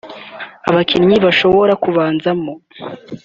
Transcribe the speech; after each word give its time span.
Abakinnyi 0.69 1.15
bashobora 1.25 1.73
kubanzamo 1.83 2.53